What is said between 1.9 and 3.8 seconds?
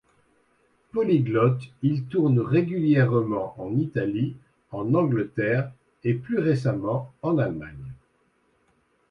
tourne régulièrement en